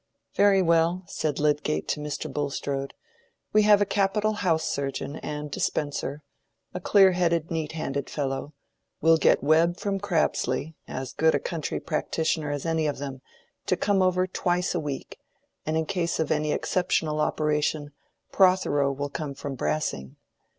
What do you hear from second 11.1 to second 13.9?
good a country practitioner as any of them, to